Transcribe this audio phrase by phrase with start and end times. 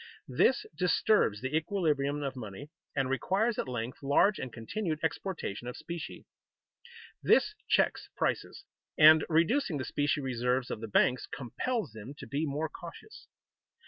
[0.33, 5.77] This disturbs the equilibrium of money and requires at length large and continued exportation of
[5.77, 6.25] specie.
[7.21, 8.63] This checks prices,
[8.97, 13.27] and, reducing the specie reserves of the banks, compels them to be more cautious.